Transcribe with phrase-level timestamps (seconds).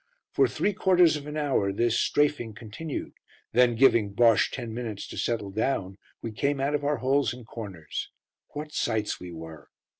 [0.31, 3.13] For three quarters of an hour this "strafing" continued,
[3.51, 7.45] then giving Bosche ten minutes to settle down we came out of our holes and
[7.45, 8.09] corners.
[8.53, 9.69] What sights we were!